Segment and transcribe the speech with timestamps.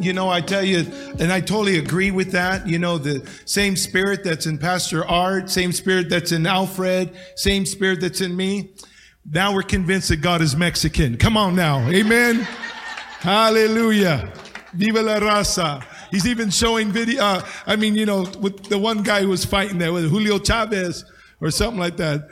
[0.00, 2.66] You know, I tell you, and I totally agree with that.
[2.66, 7.66] You know, the same spirit that's in Pastor Art, same spirit that's in Alfred, same
[7.66, 8.70] spirit that's in me.
[9.30, 11.18] Now we're convinced that God is Mexican.
[11.18, 11.86] Come on now.
[11.88, 12.36] Amen.
[13.20, 14.32] Hallelujah.
[14.72, 15.84] Viva la raza.
[16.10, 17.22] He's even showing video.
[17.22, 20.38] Uh, I mean, you know, with the one guy who was fighting there with Julio
[20.38, 21.04] Chavez
[21.40, 22.28] or something like that,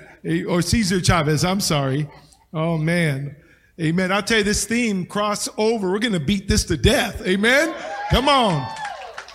[0.49, 1.45] or Cesar Chavez.
[1.45, 2.09] I'm sorry.
[2.55, 3.37] Oh man.
[3.81, 4.13] Amen.
[4.13, 5.91] I'll tell you this theme cross over.
[5.91, 7.27] We're going to beat this to death.
[7.27, 7.75] Amen.
[8.11, 8.65] Come on.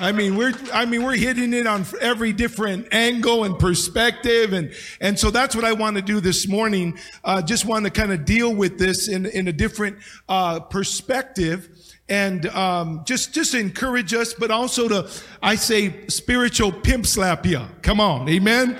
[0.01, 4.53] I mean, we're, I mean, we're hitting it on every different angle and perspective.
[4.53, 6.97] And, and so that's what I want to do this morning.
[7.21, 9.97] Uh, just want to kind of deal with this in, in a different,
[10.29, 11.67] uh, perspective
[12.07, 15.09] and, um, just, just encourage us, but also to,
[15.43, 17.61] I say, spiritual pimp slap you.
[17.81, 18.29] Come on.
[18.29, 18.79] Amen.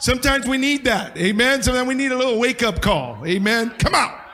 [0.00, 1.18] Sometimes we need that.
[1.18, 1.62] Amen.
[1.62, 3.26] Sometimes we need a little wake up call.
[3.26, 3.74] Amen.
[3.78, 4.25] Come on.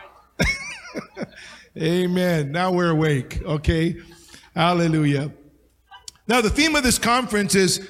[1.80, 2.52] Amen.
[2.52, 3.40] Now we're awake.
[3.42, 3.96] Okay.
[4.54, 5.32] Hallelujah.
[6.28, 7.88] Now the theme of this conference is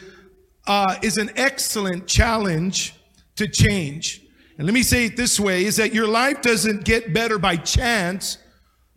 [0.68, 2.94] uh, is an excellent challenge
[3.34, 4.22] to change.
[4.56, 7.56] And let me say it this way: is that your life doesn't get better by
[7.56, 8.38] chance,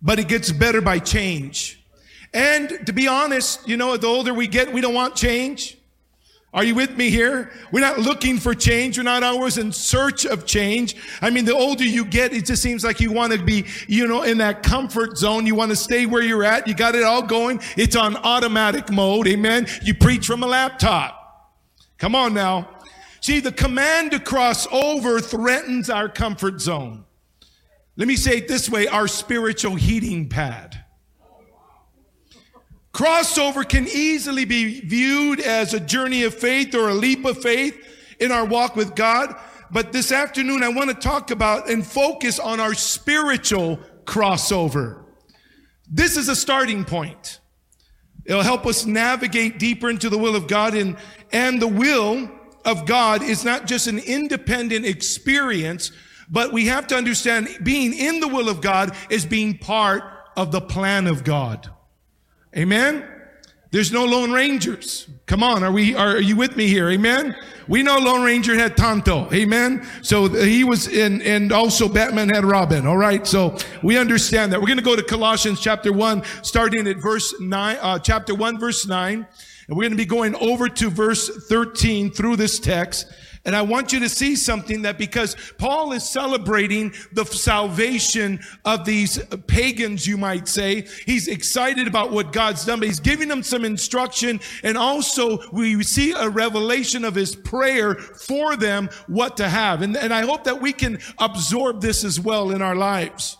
[0.04, 1.84] but it gets better by change.
[2.32, 5.80] And to be honest, you know, the older we get, we don't want change.
[6.56, 7.52] Are you with me here?
[7.74, 8.98] We're not looking for change.
[8.98, 10.96] We're not always in search of change.
[11.22, 14.08] I mean, the older you get, it just seems like you want to be, you
[14.08, 15.46] know, in that comfort zone.
[15.46, 16.66] You want to stay where you're at.
[16.66, 17.60] You got it all going.
[17.76, 19.28] It's on automatic mode.
[19.28, 19.68] Amen.
[19.84, 21.52] You preach from a laptop.
[21.98, 22.70] Come on now.
[23.20, 27.04] See, the command to cross over threatens our comfort zone.
[27.98, 30.85] Let me say it this way, our spiritual heating pad.
[32.96, 37.78] Crossover can easily be viewed as a journey of faith or a leap of faith
[38.22, 39.36] in our walk with God.
[39.70, 45.04] But this afternoon, I want to talk about and focus on our spiritual crossover.
[45.92, 47.42] This is a starting point.
[48.24, 50.96] It'll help us navigate deeper into the will of God and,
[51.34, 52.32] and the will
[52.64, 55.92] of God is not just an independent experience,
[56.30, 60.02] but we have to understand being in the will of God is being part
[60.38, 61.75] of the plan of God.
[62.58, 63.04] Amen.
[63.72, 65.10] There's no Lone Rangers.
[65.26, 65.94] Come on, are we?
[65.96, 66.90] Are, you with me here?
[66.90, 67.36] Amen.
[67.68, 69.30] We know Lone Ranger had Tonto.
[69.34, 69.86] Amen.
[70.02, 72.88] So he was in, and also Batman had Robin.
[72.88, 73.28] All right.
[73.28, 74.62] So we understand that.
[74.62, 78.58] We're going to go to Colossians chapter one, starting at verse nine, uh, chapter one,
[78.58, 79.28] verse nine,
[79.68, 83.12] and we're going to be going over to verse thirteen through this text.
[83.46, 88.86] And I want you to see something that because Paul is celebrating the salvation of
[88.86, 93.44] these pagans, you might say, he's excited about what God's done, but he's giving them
[93.44, 94.40] some instruction.
[94.64, 99.84] And also we see a revelation of his prayer for them, what to have.
[99.84, 103.38] And, and I hope that we can absorb this as well in our lives.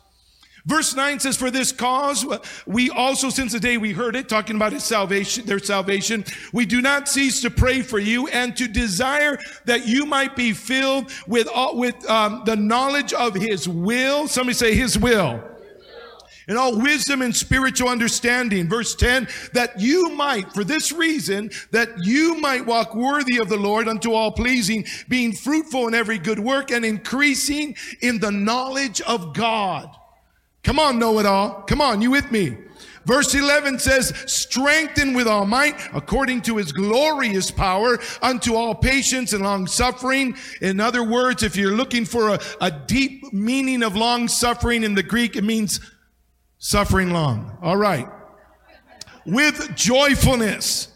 [0.66, 2.26] Verse 9 says, For this cause,
[2.66, 6.66] we also, since the day we heard it, talking about his salvation, their salvation, we
[6.66, 11.12] do not cease to pray for you and to desire that you might be filled
[11.28, 14.28] with, all, with um, the knowledge of his will.
[14.28, 15.44] Somebody say his will.
[16.48, 18.68] In all wisdom and spiritual understanding.
[18.68, 23.58] Verse 10, that you might, for this reason, that you might walk worthy of the
[23.58, 29.02] Lord unto all pleasing, being fruitful in every good work and increasing in the knowledge
[29.02, 29.96] of God.
[30.66, 31.62] Come on, know it all.
[31.62, 32.58] Come on, you with me?
[33.06, 39.34] Verse 11 says, strengthen with all might according to his glorious power unto all patience
[39.34, 40.36] and long suffering.
[40.62, 44.96] In other words, if you're looking for a, a deep meaning of long suffering in
[44.96, 45.80] the Greek, it means
[46.58, 47.60] suffering long.
[47.62, 48.08] All right.
[49.24, 50.95] With joyfulness.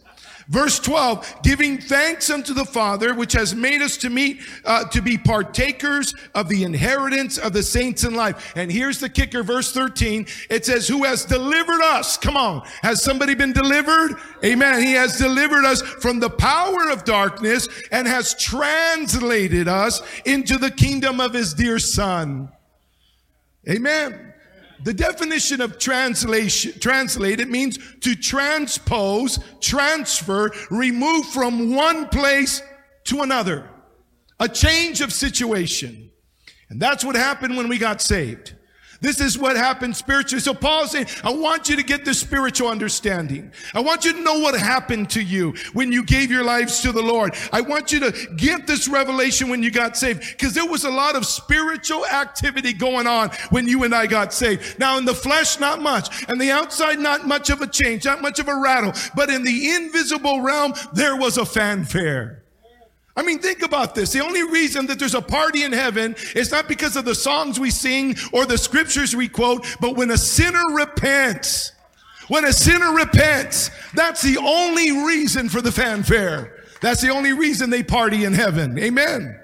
[0.49, 4.99] Verse 12, giving thanks unto the Father, which has made us to meet, uh, to
[4.99, 8.53] be partakers of the inheritance of the saints in life.
[8.55, 10.25] And here's the kicker, verse 13.
[10.49, 12.17] It says, who has delivered us.
[12.17, 12.67] Come on.
[12.81, 14.15] Has somebody been delivered?
[14.43, 14.81] Amen.
[14.81, 20.71] He has delivered us from the power of darkness and has translated us into the
[20.71, 22.51] kingdom of his dear son.
[23.69, 24.28] Amen.
[24.83, 32.61] The definition of translation, translated means to transpose, transfer, remove from one place
[33.05, 33.69] to another.
[34.39, 36.11] A change of situation.
[36.69, 38.55] And that's what happened when we got saved.
[39.01, 40.41] This is what happens spiritually.
[40.41, 43.51] So Paul's saying, I want you to get this spiritual understanding.
[43.73, 46.91] I want you to know what happened to you when you gave your lives to
[46.91, 47.33] the Lord.
[47.53, 50.89] I want you to get this revelation when you got saved because there was a
[50.89, 54.77] lot of spiritual activity going on when you and I got saved.
[54.79, 56.27] Now in the flesh, not much.
[56.27, 58.93] And the outside, not much of a change, not much of a rattle.
[59.15, 62.43] But in the invisible realm, there was a fanfare.
[63.19, 64.13] I mean, think about this.
[64.13, 67.60] The only reason that there's a party in heaven is not because of the songs
[67.60, 71.74] we sing or the scriptures we quote, but when a sinner repents,
[72.30, 76.63] when a sinner repents, that's the only reason for the fanfare.
[76.80, 78.80] That's the only reason they party in heaven.
[78.80, 79.38] Amen.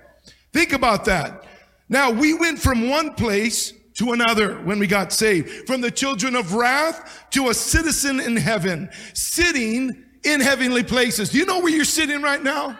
[0.53, 1.43] Think about that.
[1.89, 6.37] Now, we went from one place to another when we got saved, from the children
[6.37, 11.31] of wrath to a citizen in heaven, sitting in heavenly places.
[11.31, 12.79] Do you know where you're sitting right now?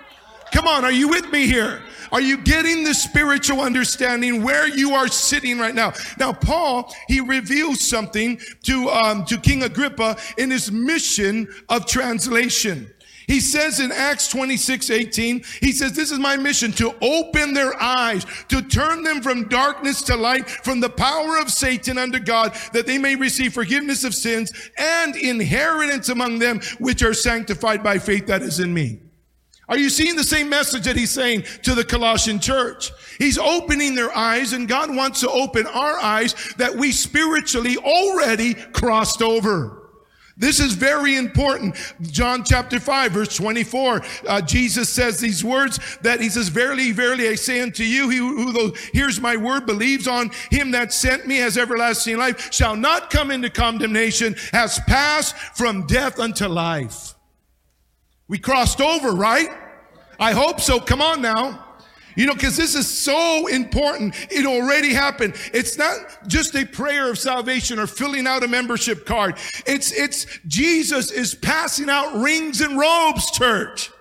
[0.55, 1.81] Come on, are you with me here?
[2.13, 5.91] Are you getting the spiritual understanding where you are sitting right now?
[6.17, 12.89] Now, Paul, he reveals something to, um, to King Agrippa in his mission of translation.
[13.27, 17.73] He says in Acts 26, 18, he says, this is my mission to open their
[17.81, 22.55] eyes, to turn them from darkness to light, from the power of Satan under God,
[22.71, 27.99] that they may receive forgiveness of sins and inheritance among them which are sanctified by
[27.99, 29.01] faith that is in me.
[29.67, 32.91] Are you seeing the same message that he's saying to the Colossian church?
[33.17, 38.53] He's opening their eyes and God wants to open our eyes that we spiritually already
[38.53, 39.81] crossed over.
[40.37, 41.77] This is very important.
[42.01, 47.29] John chapter 5 verse 24, uh, Jesus says these words that he says, verily, verily,
[47.29, 51.37] I say unto you, he who hears my word, believes on him that sent me
[51.37, 57.14] has everlasting life, shall not come into condemnation, has passed from death unto life.
[58.27, 59.49] We crossed over, right?
[60.19, 60.79] I hope so.
[60.79, 61.61] Come on now.
[62.15, 64.15] You know, because this is so important.
[64.31, 65.35] It already happened.
[65.53, 69.35] It's not just a prayer of salvation or filling out a membership card.
[69.65, 73.91] It's, it's Jesus is passing out rings and robes, church.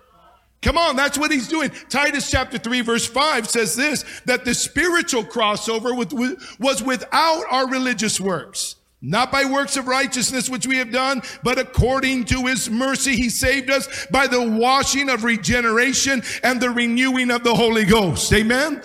[0.63, 1.71] Come on, that's what he's doing.
[1.91, 6.13] Titus chapter 3 verse 5 says this, that the spiritual crossover with,
[6.59, 8.77] was without our religious works.
[9.07, 13.29] Not by works of righteousness which we have done, but according to his mercy, he
[13.29, 18.33] saved us by the washing of regeneration and the renewing of the Holy Ghost.
[18.33, 18.83] Amen.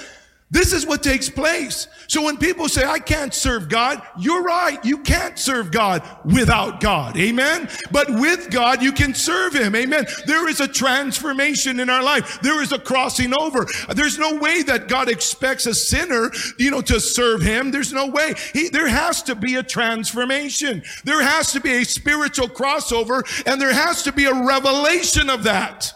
[0.51, 1.87] This is what takes place.
[2.07, 4.83] So when people say, I can't serve God, you're right.
[4.83, 7.15] You can't serve God without God.
[7.17, 7.69] Amen.
[7.91, 9.75] But with God, you can serve Him.
[9.75, 10.07] Amen.
[10.25, 12.41] There is a transformation in our life.
[12.41, 13.67] There is a crossing over.
[13.93, 17.69] There's no way that God expects a sinner, you know, to serve Him.
[17.69, 18.33] There's no way.
[18.51, 20.81] He, there has to be a transformation.
[21.03, 25.43] There has to be a spiritual crossover and there has to be a revelation of
[25.43, 25.93] that.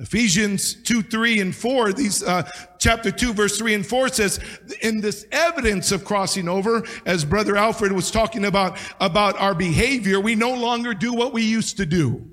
[0.00, 2.48] Ephesians 2, 3, and 4, these, uh,
[2.78, 4.38] chapter 2, verse 3 and 4 says,
[4.80, 10.20] in this evidence of crossing over, as Brother Alfred was talking about, about our behavior,
[10.20, 12.24] we no longer do what we used to do.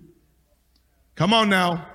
[1.16, 1.88] Come on now.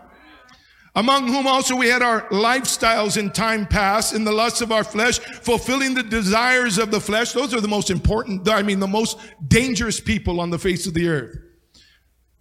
[0.96, 4.82] Among whom also we had our lifestyles in time past, in the lusts of our
[4.82, 7.32] flesh, fulfilling the desires of the flesh.
[7.32, 10.94] Those are the most important, I mean, the most dangerous people on the face of
[10.94, 11.38] the earth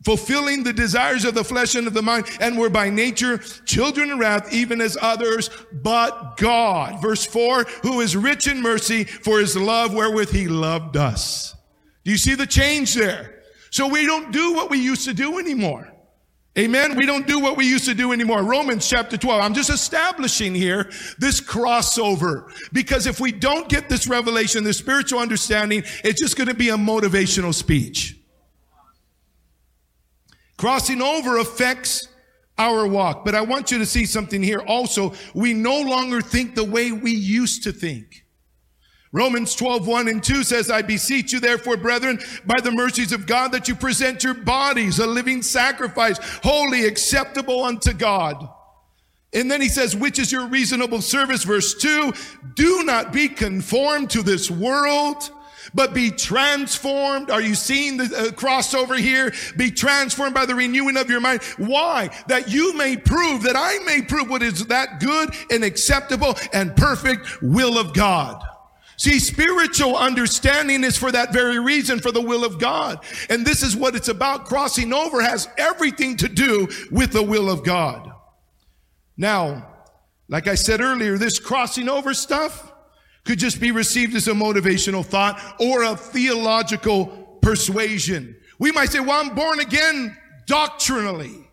[0.04, 4.12] fulfilling the desires of the flesh and of the mind, and were by nature children
[4.12, 7.02] of wrath, even as others, but God.
[7.02, 11.56] Verse 4, who is rich in mercy for his love wherewith he loved us.
[12.04, 13.44] Do you see the change there?
[13.72, 15.92] So we don't do what we used to do anymore.
[16.58, 16.98] Amen.
[16.98, 18.44] We don't do what we used to do anymore.
[18.44, 19.42] Romans chapter 12.
[19.42, 25.20] I'm just establishing here this crossover because if we don't get this revelation, this spiritual
[25.20, 28.19] understanding, it's just going to be a motivational speech.
[30.60, 32.10] Crossing over affects
[32.58, 33.24] our walk.
[33.24, 35.14] But I want you to see something here also.
[35.34, 38.26] We no longer think the way we used to think.
[39.14, 43.26] Romans 12, 1 and 2 says, I beseech you therefore, brethren, by the mercies of
[43.26, 48.46] God, that you present your bodies a living sacrifice, holy, acceptable unto God.
[49.32, 51.46] And then he says, which is your reasonable service?
[51.46, 52.12] Verse 2,
[52.56, 55.32] do not be conformed to this world,
[55.74, 57.30] but be transformed.
[57.30, 59.34] Are you seeing the uh, crossover here?
[59.58, 61.44] Be transformed by the renewing of your mind.
[61.58, 62.10] Why?
[62.28, 66.76] That you may prove, that I may prove what is that good and acceptable and
[66.76, 68.44] perfect will of God.
[68.98, 73.00] See, spiritual understanding is for that very reason, for the will of God.
[73.30, 74.44] And this is what it's about.
[74.44, 78.12] Crossing over has everything to do with the will of God.
[79.16, 79.70] Now,
[80.28, 82.69] like I said earlier, this crossing over stuff,
[83.30, 87.06] could just be received as a motivational thought or a theological
[87.44, 88.36] persuasion.
[88.58, 90.18] We might say, well, I'm born again
[90.48, 91.48] doctrinally.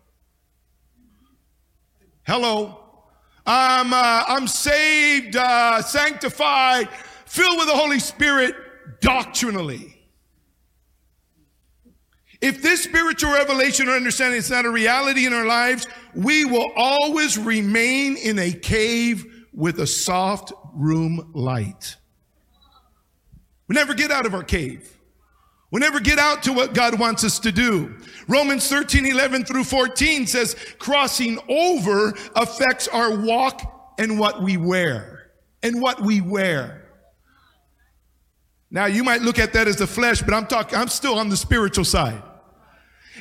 [2.25, 2.79] Hello.
[3.45, 6.89] I'm, uh, I'm saved, uh, sanctified
[7.27, 8.55] filled with the Holy Spirit
[8.99, 10.01] doctrinally.
[12.41, 16.71] If this spiritual revelation or understanding is not a reality in our lives, we will
[16.75, 21.97] always remain in a cave with a soft room light.
[23.67, 24.97] We never get out of our cave.
[25.69, 27.97] We never get out to what God wants us to do.
[28.27, 35.31] Romans 13, 11 through 14 says crossing over affects our walk and what we wear.
[35.61, 36.85] And what we wear.
[38.71, 41.29] Now you might look at that as the flesh, but I'm talking, I'm still on
[41.29, 42.21] the spiritual side.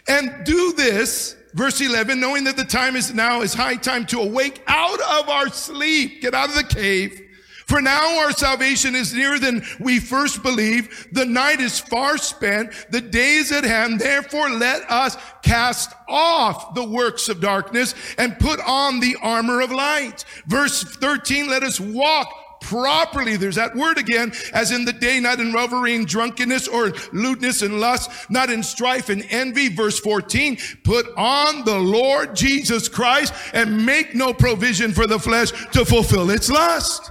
[0.06, 4.20] And do this, verse 11, knowing that the time is now is high time to
[4.20, 7.25] awake out of our sleep, get out of the cave.
[7.66, 11.12] For now our salvation is nearer than we first believed.
[11.12, 12.72] The night is far spent.
[12.90, 14.00] The day is at hand.
[14.00, 19.72] Therefore let us cast off the works of darkness and put on the armor of
[19.72, 20.24] light.
[20.46, 22.28] Verse 13, let us walk
[22.60, 23.36] properly.
[23.36, 27.62] There's that word again, as in the day, not in revelry and drunkenness or lewdness
[27.62, 29.68] and lust, not in strife and envy.
[29.68, 35.50] Verse 14, put on the Lord Jesus Christ and make no provision for the flesh
[35.72, 37.10] to fulfill its lust.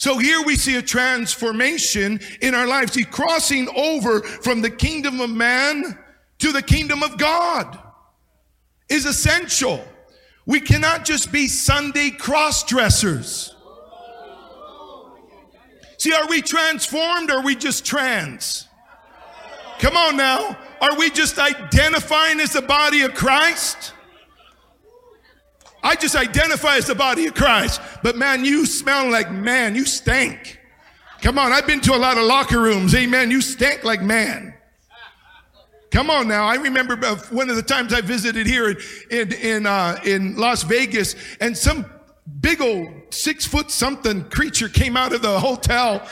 [0.00, 2.94] So here we see a transformation in our lives.
[2.94, 5.98] See, crossing over from the kingdom of man
[6.38, 7.78] to the kingdom of God
[8.88, 9.84] is essential.
[10.46, 13.54] We cannot just be Sunday cross dressers.
[15.98, 18.66] See, are we transformed or are we just trans?
[19.80, 20.56] Come on now.
[20.80, 23.92] Are we just identifying as the body of Christ?
[25.82, 27.80] I just identify as the body of Christ.
[28.02, 29.74] But man, you smell like man.
[29.74, 30.58] You stink.
[31.22, 31.52] Come on.
[31.52, 32.94] I've been to a lot of locker rooms.
[32.94, 33.30] Amen.
[33.30, 34.54] You stink like man.
[35.90, 36.44] Come on now.
[36.44, 36.96] I remember
[37.30, 38.76] one of the times I visited here in,
[39.10, 41.84] in, in, uh, in Las Vegas and some
[42.40, 46.06] big old six foot something creature came out of the hotel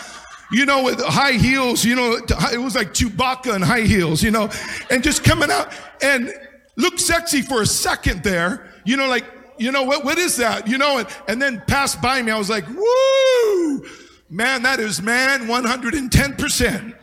[0.51, 2.15] you know, with high heels, you know,
[2.53, 4.49] it was like Chewbacca and high heels, you know,
[4.91, 5.73] and just coming out
[6.03, 6.33] and
[6.77, 9.25] looked sexy for a second there, you know, like,
[9.59, 10.69] you know, what, what is that?
[10.69, 12.33] You know, and, and then passed by me.
[12.33, 13.87] I was like, woo,
[14.31, 16.95] man, that is man 110%.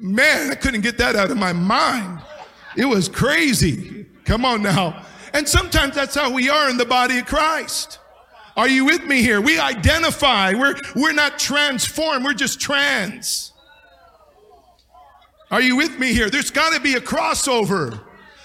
[0.00, 2.20] Man, I couldn't get that out of my mind.
[2.76, 4.06] It was crazy.
[4.24, 5.04] Come on now.
[5.32, 7.98] And sometimes that's how we are in the body of Christ.
[8.56, 9.40] Are you with me here?
[9.40, 10.54] We identify.
[10.54, 12.24] We're, we're not transformed.
[12.24, 13.52] We're just trans.
[15.50, 16.30] Are you with me here?
[16.30, 18.03] There's got to be a crossover.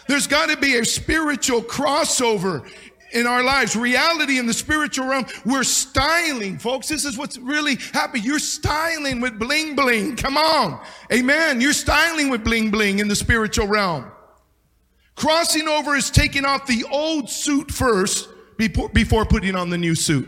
[0.09, 2.67] There's got to be a spiritual crossover
[3.11, 3.75] in our lives.
[3.75, 5.27] Reality in the spiritual realm.
[5.45, 6.87] We're styling, folks.
[6.87, 8.23] This is what's really happening.
[8.23, 10.15] You're styling with bling bling.
[10.15, 10.83] Come on.
[11.13, 11.61] Amen.
[11.61, 14.11] You're styling with bling bling in the spiritual realm.
[15.13, 20.27] Crossing over is taking off the old suit first before putting on the new suit.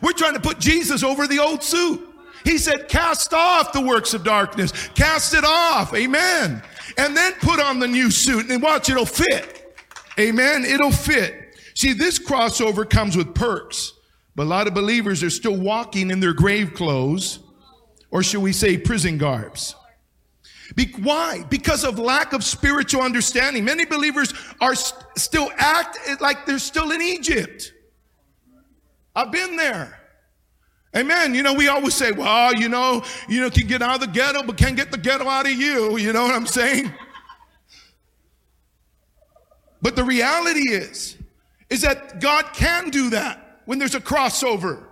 [0.00, 2.07] We're trying to put Jesus over the old suit.
[2.48, 4.72] He said, cast off the works of darkness.
[4.94, 5.94] Cast it off.
[5.94, 6.62] Amen.
[6.96, 9.76] And then put on the new suit and watch, it'll fit.
[10.18, 10.64] Amen.
[10.64, 11.58] It'll fit.
[11.74, 13.92] See, this crossover comes with perks,
[14.34, 17.40] but a lot of believers are still walking in their grave clothes,
[18.10, 19.74] or should we say prison garbs.
[20.74, 21.44] Be- why?
[21.50, 23.62] Because of lack of spiritual understanding.
[23.62, 27.74] Many believers are st- still act like they're still in Egypt.
[29.14, 29.97] I've been there.
[30.96, 31.34] Amen.
[31.34, 34.06] You know, we always say, well, you know, you know, can get out of the
[34.06, 35.98] ghetto, but can't get the ghetto out of you.
[35.98, 36.92] You know what I'm saying?
[39.82, 41.16] But the reality is,
[41.70, 44.82] is that God can do that when there's a crossover.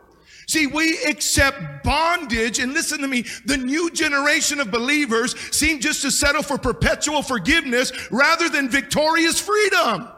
[0.46, 6.02] See, we accept bondage, and listen to me, the new generation of believers seem just
[6.02, 10.08] to settle for perpetual forgiveness rather than victorious freedom.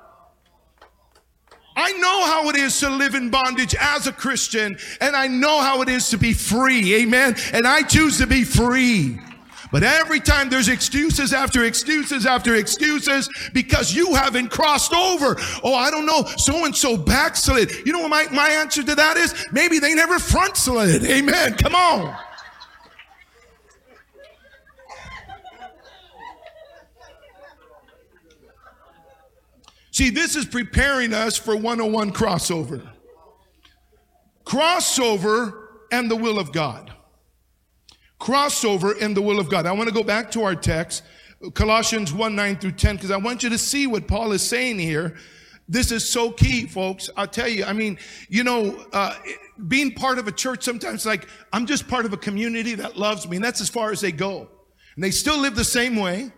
[1.79, 5.61] I know how it is to live in bondage as a Christian, and I know
[5.61, 7.03] how it is to be free.
[7.03, 7.37] Amen.
[7.53, 9.21] And I choose to be free.
[9.71, 15.37] But every time there's excuses after excuses after excuses because you haven't crossed over.
[15.63, 16.25] Oh, I don't know.
[16.37, 17.87] So and so backslid.
[17.87, 19.47] You know what my, my answer to that is?
[19.53, 21.07] Maybe they never frontslid.
[21.09, 21.55] Amen.
[21.55, 22.17] Come on.
[29.99, 32.89] See, this is preparing us for 101 crossover.
[34.45, 36.93] Crossover and the will of God
[38.21, 39.67] crossover in the will of God.
[39.67, 41.03] I want to go back to our text,
[41.55, 44.79] Colossians 1 9 through 10, because I want you to see what Paul is saying
[44.79, 45.17] here.
[45.69, 47.11] This is so key, folks.
[47.17, 49.17] I'll tell you, I mean, you know, uh,
[49.67, 53.29] being part of a church sometimes like, I'm just part of a community that loves
[53.29, 54.49] me, and that's as far as they go.
[54.95, 56.33] And they still live the same way.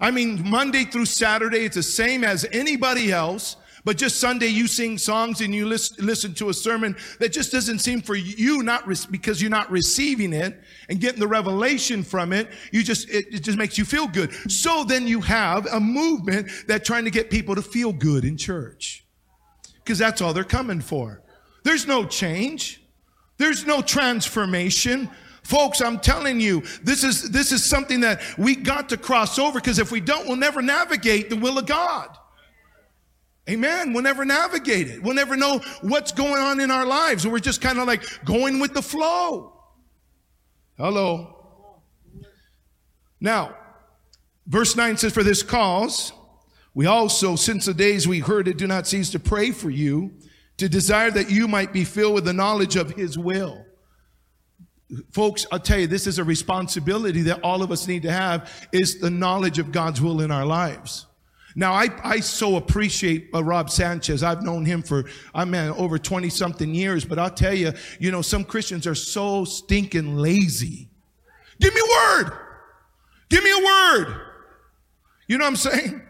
[0.00, 3.56] I mean, Monday through Saturday, it's the same as anybody else.
[3.84, 7.52] But just Sunday, you sing songs and you listen, listen to a sermon that just
[7.52, 10.58] doesn't seem for you, not re- because you're not receiving it
[10.88, 12.48] and getting the revelation from it.
[12.72, 14.32] You just, it, it just makes you feel good.
[14.50, 18.38] So then you have a movement that trying to get people to feel good in
[18.38, 19.04] church.
[19.84, 21.20] Because that's all they're coming for.
[21.62, 22.82] There's no change.
[23.36, 25.10] There's no transformation.
[25.44, 29.60] Folks, I'm telling you, this is, this is something that we got to cross over
[29.60, 32.08] because if we don't, we'll never navigate the will of God.
[33.48, 33.92] Amen.
[33.92, 35.02] We'll never navigate it.
[35.02, 37.26] We'll never know what's going on in our lives.
[37.26, 39.52] We're just kind of like going with the flow.
[40.78, 41.36] Hello.
[43.20, 43.54] Now,
[44.46, 46.12] verse 9 says, For this cause,
[46.72, 50.12] we also, since the days we heard it, do not cease to pray for you,
[50.56, 53.66] to desire that you might be filled with the knowledge of his will.
[55.12, 58.68] Folks, I'll tell you, this is a responsibility that all of us need to have
[58.72, 61.06] is the knowledge of God's will in our lives.
[61.56, 64.22] Now, I, I so appreciate uh, Rob Sanchez.
[64.22, 68.10] I've known him for, I mean, over 20 something years, but I'll tell you, you
[68.10, 70.88] know, some Christians are so stinking lazy.
[71.60, 72.32] Give me a word.
[73.28, 74.20] Give me a word.
[75.28, 76.02] You know what I'm saying?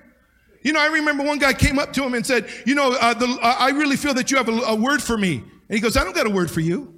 [0.62, 3.12] You know, I remember one guy came up to him and said, you know, uh,
[3.12, 5.36] the, uh, I really feel that you have a, a word for me.
[5.36, 6.93] And he goes, I don't got a word for you.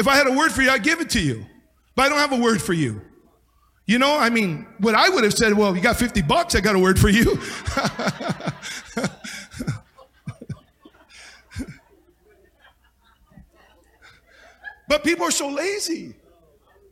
[0.00, 1.44] If I had a word for you, I'd give it to you.
[1.94, 3.02] But I don't have a word for you.
[3.84, 6.62] You know, I mean, what I would have said, well, you got 50 bucks, I
[6.62, 7.24] got a word for you.
[14.88, 16.14] but people are so lazy.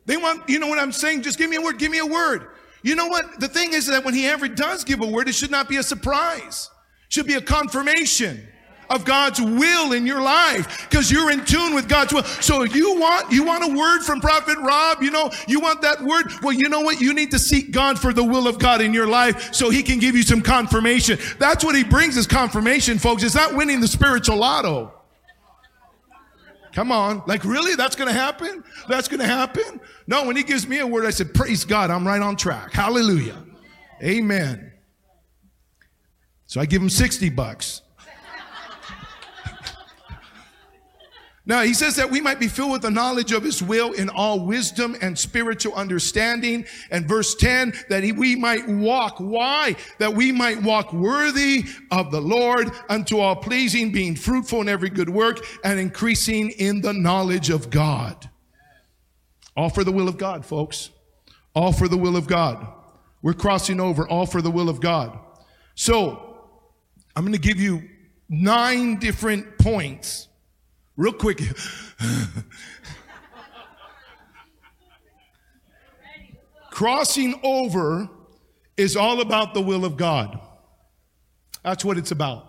[0.05, 1.23] They want, you know what I'm saying?
[1.23, 2.49] Just give me a word, give me a word.
[2.83, 3.39] You know what?
[3.39, 5.77] The thing is that when he ever does give a word, it should not be
[5.77, 6.69] a surprise.
[7.07, 8.47] It should be a confirmation
[8.89, 12.23] of God's will in your life because you're in tune with God's will.
[12.23, 16.01] So you want, you want a word from Prophet Rob, you know, you want that
[16.01, 16.25] word.
[16.41, 16.99] Well, you know what?
[16.99, 19.83] You need to seek God for the will of God in your life so he
[19.83, 21.19] can give you some confirmation.
[21.37, 23.23] That's what he brings is confirmation, folks.
[23.23, 24.93] It's not winning the spiritual lotto.
[26.73, 27.23] Come on.
[27.25, 27.75] Like, really?
[27.75, 28.63] That's going to happen?
[28.87, 29.81] That's going to happen?
[30.07, 32.73] No, when he gives me a word, I said, Praise God, I'm right on track.
[32.73, 33.43] Hallelujah.
[34.03, 34.71] Amen.
[36.45, 37.81] So I give him 60 bucks.
[41.49, 44.07] Now, he says that we might be filled with the knowledge of his will in
[44.07, 46.67] all wisdom and spiritual understanding.
[46.91, 49.17] And verse 10, that we might walk.
[49.17, 49.75] Why?
[49.97, 54.91] That we might walk worthy of the Lord unto all pleasing, being fruitful in every
[54.91, 58.29] good work and increasing in the knowledge of God.
[59.57, 60.91] All for the will of God, folks.
[61.55, 62.67] All for the will of God.
[63.23, 65.17] We're crossing over all for the will of God.
[65.73, 66.45] So,
[67.15, 67.89] I'm going to give you
[68.29, 70.28] nine different points
[70.99, 71.41] real quick.
[76.71, 78.09] Crossing over
[78.75, 80.39] is all about the will of God.
[81.63, 82.45] That's what it's about.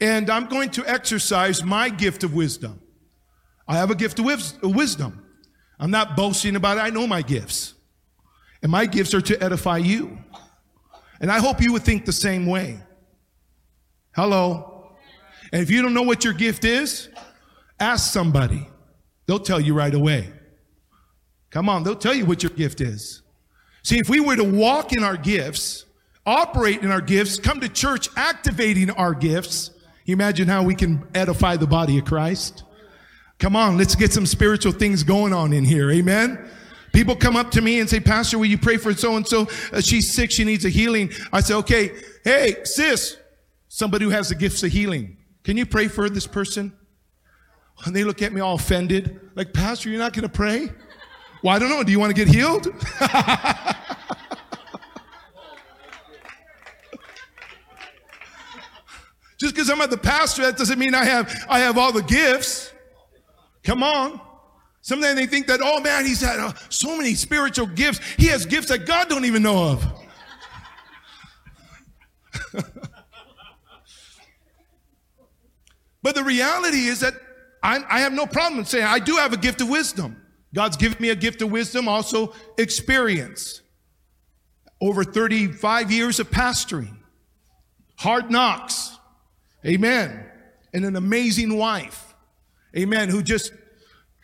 [0.00, 2.80] And I'm going to exercise my gift of wisdom.
[3.68, 4.24] I have a gift of
[4.62, 5.24] wisdom.
[5.78, 6.80] I'm not boasting about it.
[6.80, 7.74] I know my gifts.
[8.60, 10.18] And my gifts are to edify you.
[11.20, 12.80] And I hope you would think the same way.
[14.14, 14.71] Hello.
[15.52, 17.08] And if you don't know what your gift is,
[17.78, 18.66] ask somebody.
[19.26, 20.32] They'll tell you right away.
[21.50, 23.22] Come on, they'll tell you what your gift is.
[23.82, 25.84] See, if we were to walk in our gifts,
[26.24, 29.70] operate in our gifts, come to church activating our gifts,
[30.06, 32.64] imagine how we can edify the body of Christ?
[33.38, 35.90] Come on, let's get some spiritual things going on in here.
[35.90, 36.48] Amen.
[36.92, 39.46] People come up to me and say, Pastor, will you pray for so and so?
[39.80, 40.30] She's sick.
[40.30, 41.10] She needs a healing.
[41.32, 41.90] I say, okay.
[42.22, 43.16] Hey, sis,
[43.68, 45.16] somebody who has the gifts of healing.
[45.44, 46.72] Can you pray for this person?
[47.84, 50.70] And they look at me all offended, like, Pastor, you're not going to pray?
[51.42, 51.82] Well, I don't know.
[51.82, 52.66] Do you want to get healed?
[59.38, 62.04] Just because I'm at the pastor, that doesn't mean I have I have all the
[62.04, 62.72] gifts.
[63.64, 64.20] Come on.
[64.82, 67.98] Sometimes they think that, oh man, he's had uh, so many spiritual gifts.
[68.18, 69.84] He has gifts that God don't even know of.
[76.02, 77.14] But the reality is that
[77.62, 80.16] I, I have no problem saying I do have a gift of wisdom.
[80.54, 83.62] God's given me a gift of wisdom, also experience.
[84.80, 86.96] Over 35 years of pastoring,
[87.96, 88.98] hard knocks,
[89.64, 90.26] amen,
[90.74, 92.14] and an amazing wife,
[92.76, 93.52] amen, who just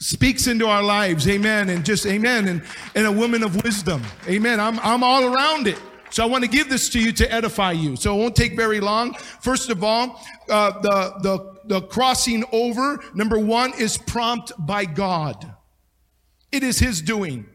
[0.00, 2.62] speaks into our lives, amen, and just amen, and,
[2.96, 4.58] and a woman of wisdom, amen.
[4.58, 5.78] I'm, I'm all around it.
[6.10, 7.94] So I want to give this to you to edify you.
[7.96, 9.14] So it won't take very long.
[9.14, 15.54] First of all, uh, the, the, the crossing over, number one, is prompt by God.
[16.50, 17.46] It is His doing.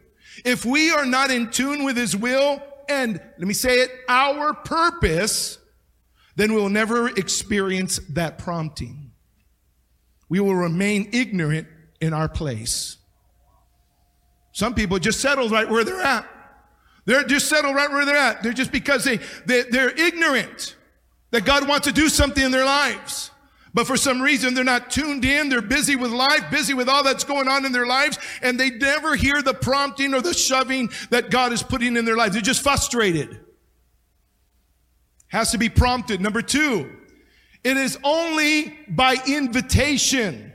[0.45, 4.54] If we are not in tune with His will and, let me say it, our
[4.54, 5.58] purpose,
[6.36, 9.12] then we will never experience that prompting.
[10.30, 11.67] We will remain ignorant
[12.02, 12.97] in our place.
[14.52, 16.28] Some people just settle right where they're at.
[17.06, 18.43] They're just settled right where they're at.
[18.43, 20.76] They're just because they, they, they're ignorant
[21.32, 23.32] that God wants to do something in their lives.
[23.74, 25.50] But for some reason, they're not tuned in.
[25.50, 28.70] They're busy with life, busy with all that's going on in their lives, and they
[28.70, 32.34] never hear the prompting or the shoving that God is putting in their lives.
[32.34, 33.40] They're just frustrated.
[35.30, 36.22] Has to be prompted.
[36.22, 36.88] Number two,
[37.64, 40.54] it is only by invitation.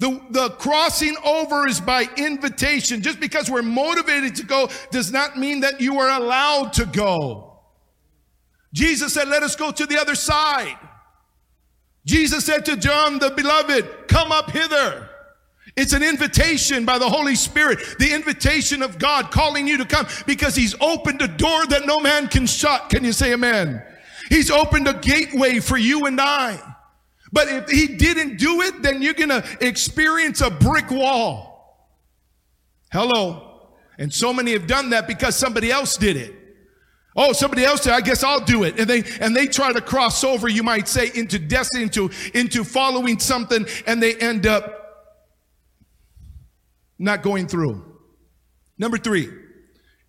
[0.00, 3.02] The, the crossing over is by invitation.
[3.02, 7.60] Just because we're motivated to go does not mean that you are allowed to go.
[8.72, 10.78] Jesus said, let us go to the other side.
[12.04, 15.08] Jesus said to John the beloved, come up hither.
[15.76, 20.06] It's an invitation by the Holy Spirit, the invitation of God calling you to come
[20.26, 22.90] because He's opened a door that no man can shut.
[22.90, 23.82] Can you say amen?
[24.28, 26.58] He's opened a gateway for you and I.
[27.32, 31.50] But if He didn't do it, then you're going to experience a brick wall.
[32.90, 33.68] Hello.
[33.98, 36.34] And so many have done that because somebody else did it.
[37.22, 38.80] Oh, somebody else said, I guess I'll do it.
[38.80, 42.64] And they, and they try to cross over, you might say, into destiny, into, into
[42.64, 45.20] following something, and they end up
[46.98, 47.84] not going through.
[48.78, 49.28] Number three,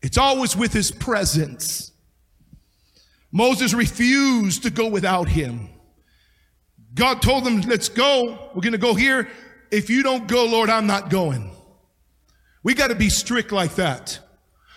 [0.02, 1.92] it's always with his presence.
[3.30, 5.68] Moses refused to go without him.
[6.94, 8.52] God told them, let's go.
[8.56, 9.28] We're going to go here.
[9.70, 11.52] If you don't go, Lord, I'm not going.
[12.64, 14.20] We got to be strict like that.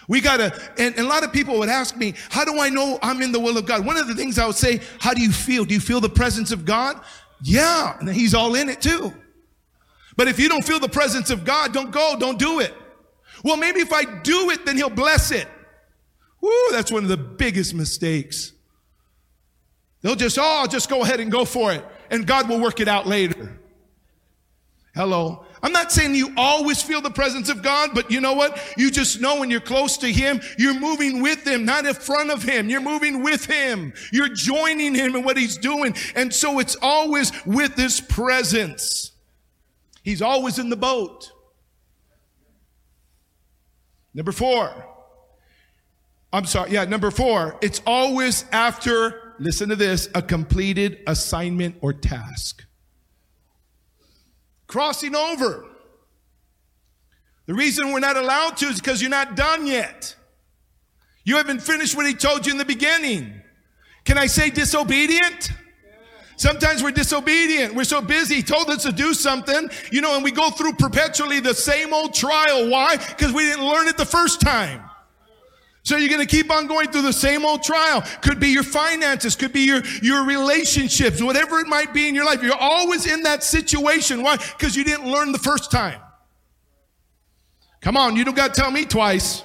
[0.08, 2.98] We gotta, and, and, a lot of people would ask me, how do I know
[3.02, 3.86] I'm in the will of God?
[3.86, 5.64] One of the things I would say, how do you feel?
[5.64, 7.00] Do you feel the presence of God?
[7.42, 9.12] Yeah, and he's all in it too.
[10.16, 12.74] But if you don't feel the presence of God, don't go, don't do it.
[13.42, 15.48] Well, maybe if I do it, then he'll bless it.
[16.40, 18.52] Woo, that's one of the biggest mistakes.
[20.02, 22.88] They'll just, oh, just go ahead and go for it, and God will work it
[22.88, 23.58] out later.
[24.94, 25.46] Hello.
[25.64, 28.60] I'm not saying you always feel the presence of God, but you know what?
[28.76, 32.30] You just know when you're close to Him, you're moving with Him, not in front
[32.30, 32.68] of Him.
[32.68, 33.94] You're moving with Him.
[34.12, 35.96] You're joining Him in what He's doing.
[36.14, 39.12] And so it's always with His presence.
[40.02, 41.32] He's always in the boat.
[44.12, 44.70] Number four.
[46.30, 46.72] I'm sorry.
[46.72, 47.56] Yeah, number four.
[47.62, 52.66] It's always after, listen to this, a completed assignment or task.
[54.74, 55.66] Crossing over.
[57.46, 60.16] The reason we're not allowed to is because you're not done yet.
[61.22, 63.40] You haven't finished what he told you in the beginning.
[64.04, 65.52] Can I say disobedient?
[66.34, 67.76] Sometimes we're disobedient.
[67.76, 68.34] We're so busy.
[68.34, 71.94] He told us to do something, you know, and we go through perpetually the same
[71.94, 72.68] old trial.
[72.68, 72.96] Why?
[72.96, 74.82] Because we didn't learn it the first time.
[75.84, 78.02] So you're going to keep on going through the same old trial.
[78.22, 82.24] Could be your finances, could be your, your relationships, whatever it might be in your
[82.24, 82.42] life.
[82.42, 84.22] You're always in that situation.
[84.22, 84.36] Why?
[84.36, 86.00] Because you didn't learn the first time.
[87.82, 89.44] Come on, you don't got to tell me twice.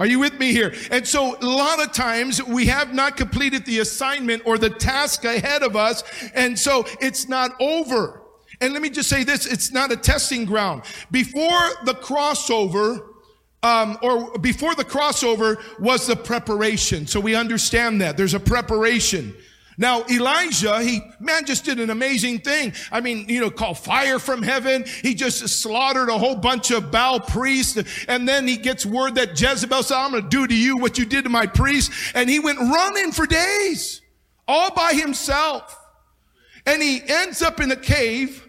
[0.00, 0.74] Are you with me here?
[0.90, 5.24] And so a lot of times we have not completed the assignment or the task
[5.24, 6.02] ahead of us.
[6.34, 8.22] And so it's not over.
[8.60, 9.46] And let me just say this.
[9.46, 10.82] It's not a testing ground.
[11.12, 13.09] Before the crossover,
[13.62, 17.06] um, or before the crossover was the preparation.
[17.06, 19.34] So we understand that there's a preparation.
[19.76, 22.74] Now, Elijah, he, man, just did an amazing thing.
[22.92, 24.84] I mean, you know, called fire from heaven.
[25.02, 27.82] He just slaughtered a whole bunch of Baal priests.
[28.06, 30.98] And then he gets word that Jezebel said, I'm going to do to you what
[30.98, 32.12] you did to my priests.
[32.14, 34.02] And he went running for days,
[34.46, 35.74] all by himself.
[36.66, 38.46] And he ends up in a cave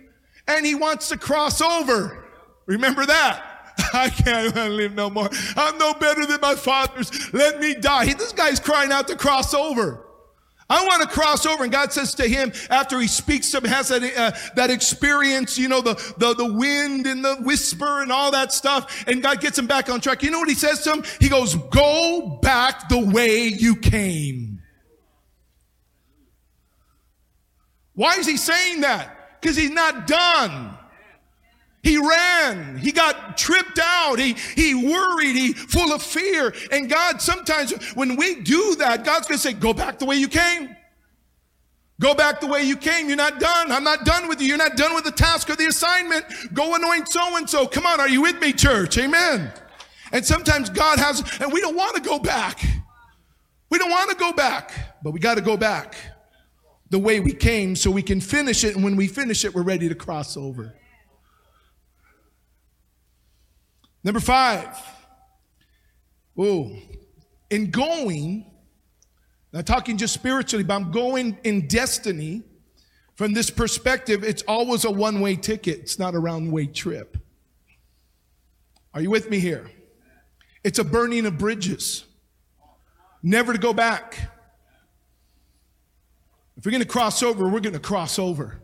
[0.50, 2.26] and he wants to cross over.
[2.66, 3.51] Remember that?
[3.94, 5.30] I can't live no more.
[5.56, 7.34] I'm no better than my fathers.
[7.34, 8.06] Let me die.
[8.06, 10.06] He, this guy's crying out to cross over.
[10.70, 11.64] I want to cross over.
[11.64, 15.58] And God says to him, after he speaks to him, has that, uh, that experience,
[15.58, 19.04] you know, the, the, the wind and the whisper and all that stuff.
[19.06, 20.24] And God gets him back on track.
[20.24, 21.04] You know what he says to him?
[21.20, 24.62] He goes, go back the way you came.
[27.94, 29.42] Why is he saying that?
[29.42, 30.78] Because he's not done.
[31.84, 32.78] He ran.
[32.78, 34.20] He got tripped out.
[34.20, 35.36] He, he worried.
[35.36, 36.54] He full of fear.
[36.72, 40.16] And God, sometimes when we do that, God's going to say, go back the way
[40.16, 40.76] you came.
[42.00, 43.08] Go back the way you came.
[43.08, 43.72] You're not done.
[43.72, 44.48] I'm not done with you.
[44.48, 46.26] You're not done with the task or the assignment.
[46.54, 47.68] Go anoint so and so.
[47.68, 48.00] Come on.
[48.00, 48.98] Are you with me, church?
[48.98, 49.52] Amen.
[50.12, 52.60] And sometimes God has, and we don't want to go back.
[53.70, 55.96] We don't want to go back, but we got to go back
[56.90, 58.76] the way we came so we can finish it.
[58.76, 60.76] And when we finish it, we're ready to cross over.
[64.04, 64.78] Number five.
[66.38, 66.76] Oh,
[67.50, 68.46] in going,
[69.54, 72.44] Not talking just spiritually, but I'm going in destiny.
[73.16, 75.80] From this perspective, it's always a one way ticket.
[75.80, 77.18] It's not a round way trip.
[78.94, 79.70] Are you with me here?
[80.64, 82.06] It's a burning of bridges,
[83.22, 84.32] never to go back.
[86.58, 88.62] If we're going to cross over, we're going to cross over.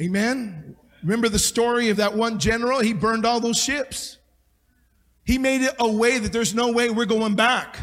[0.00, 0.76] Amen.
[1.02, 2.80] Remember the story of that one general?
[2.80, 4.18] He burned all those ships.
[5.24, 7.78] He made it a way that there's no way we're going back.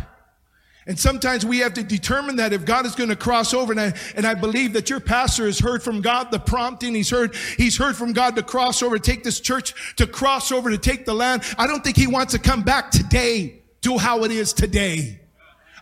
[0.87, 3.79] And sometimes we have to determine that if God is going to cross over, and
[3.79, 6.95] I, and I believe that your pastor has heard from God the prompting.
[6.95, 10.69] He's heard, he's heard from God to cross over, take this church to cross over,
[10.69, 11.43] to take the land.
[11.57, 15.19] I don't think he wants to come back today to how it is today.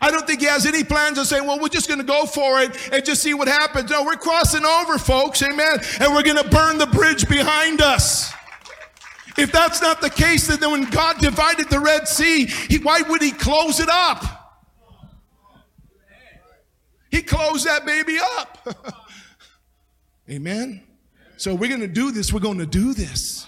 [0.02, 2.26] I don't think he has any plans of saying, well, we're just going to go
[2.26, 3.90] for it and just see what happens.
[3.90, 5.42] No, we're crossing over, folks.
[5.42, 5.80] Amen.
[6.00, 8.34] And we're going to burn the bridge behind us.
[9.38, 13.22] If that's not the case, then when God divided the Red Sea, he, why would
[13.22, 14.24] he close it up?
[17.12, 18.68] He closed that baby up.
[20.30, 20.84] Amen.
[21.38, 22.34] So we're going to do this.
[22.34, 23.48] We're going to do this.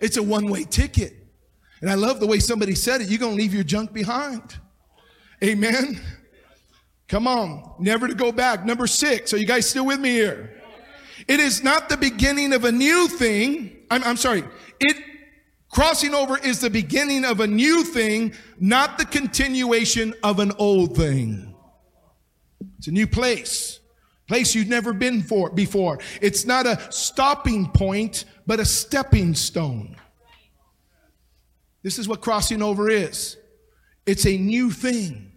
[0.00, 1.14] It's a one way ticket.
[1.80, 3.08] And I love the way somebody said it.
[3.08, 4.58] You're going to leave your junk behind.
[5.42, 6.00] Amen.
[7.08, 7.74] Come on.
[7.78, 8.64] Never to go back.
[8.64, 9.32] Number six.
[9.32, 10.60] Are you guys still with me here?
[11.28, 13.76] It is not the beginning of a new thing.
[13.90, 14.44] I'm, I'm sorry.
[14.78, 14.96] It
[15.70, 20.96] crossing over is the beginning of a new thing, not the continuation of an old
[20.96, 21.54] thing.
[22.78, 23.80] It's a new place,
[24.26, 25.98] place you've never been for before.
[26.20, 29.96] It's not a stopping point, but a stepping stone.
[31.82, 33.36] This is what crossing over is.
[34.06, 35.29] It's a new thing,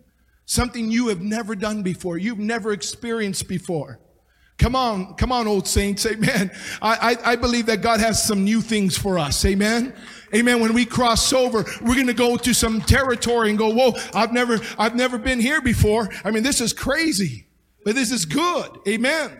[0.45, 3.99] something you have never done before, you've never experienced before.
[4.57, 6.05] Come on, come on, old saints.
[6.05, 6.51] Amen.
[6.81, 9.43] I, I, I, believe that God has some new things for us.
[9.45, 9.93] Amen.
[10.33, 10.59] Amen.
[10.59, 14.31] When we cross over, we're going to go to some territory and go, whoa, I've
[14.31, 16.09] never, I've never been here before.
[16.23, 17.47] I mean, this is crazy,
[17.83, 18.69] but this is good.
[18.87, 19.39] Amen.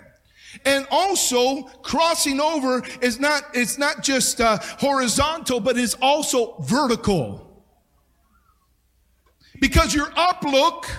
[0.66, 7.43] And also crossing over is not, it's not just uh, horizontal, but it's also vertical.
[9.64, 10.90] Because your outlook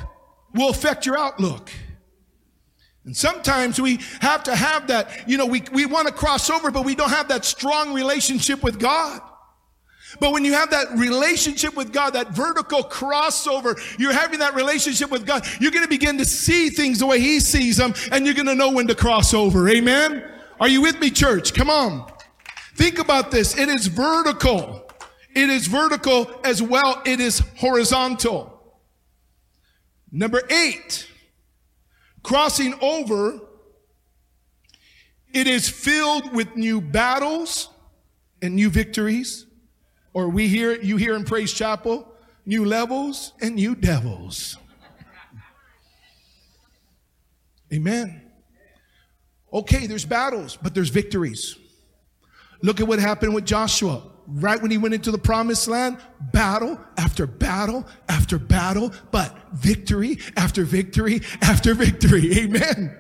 [0.55, 1.71] will affect your outlook.
[3.05, 6.71] And sometimes we have to have that, you know, we, we want to cross over,
[6.71, 9.21] but we don't have that strong relationship with God.
[10.19, 15.11] But when you have that relationship with God, that vertical crossover, you're having that relationship
[15.11, 18.25] with God, you're going to begin to see things the way He sees them, and
[18.25, 19.69] you're going to know when to cross over.
[19.69, 20.25] Amen?
[20.59, 21.53] Are you with me, church?
[21.53, 22.11] Come on.
[22.77, 23.59] Think about this.
[23.59, 24.91] It is vertical.
[25.35, 27.03] It is vertical as well.
[27.05, 28.54] It is horizontal.
[30.17, 31.09] Number eight
[32.23, 33.41] crossing over,
[35.33, 37.69] it is filled with new battles
[38.41, 39.45] and new victories.
[40.13, 42.07] Or we hear, you hear in Praise Chapel,
[42.47, 44.57] new levels and new devils.
[47.73, 48.23] Amen.
[49.53, 51.59] Okay, there's battles, but there's victories.
[52.63, 54.14] Look at what happened with Joshua.
[54.27, 55.99] Right when he went into the promised land,
[56.33, 62.39] battle after battle after battle, but victory after victory after victory.
[62.39, 62.97] Amen.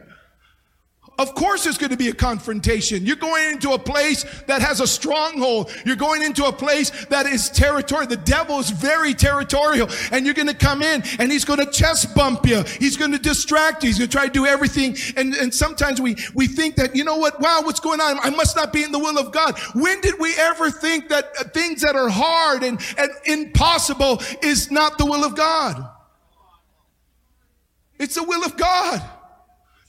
[1.17, 3.07] Of course there's going to be a confrontation.
[3.07, 5.71] You're going into a place that has a stronghold.
[5.85, 8.07] You're going into a place that is territory.
[8.07, 11.71] The devil is very territorial and you're going to come in and he's going to
[11.71, 12.63] chest bump you.
[12.81, 13.89] He's going to distract you.
[13.91, 14.97] He's going to try to do everything.
[15.17, 17.41] And, and sometimes we, we think that, you know what?
[17.41, 18.19] Wow, what's going on?
[18.21, 19.57] I must not be in the will of God.
[19.75, 24.73] When did we ever think that uh, things that are hard and, and impossible is
[24.73, 25.91] not the will of God?
[28.01, 29.01] It's the will of God.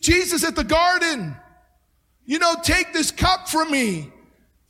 [0.05, 1.35] Jesus at the garden,
[2.25, 4.11] you know, take this cup from me.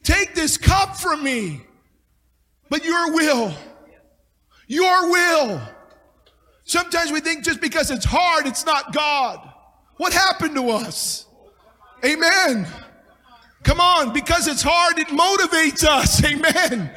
[0.02, 1.62] Take this cup from me.
[2.70, 3.54] But your will,
[4.68, 5.62] your will.
[6.64, 9.52] Sometimes we think just because it's hard, it's not God.
[9.98, 11.26] What happened to us?
[12.04, 12.66] Amen.
[13.64, 16.24] Come on, because it's hard, it motivates us.
[16.26, 16.92] Amen.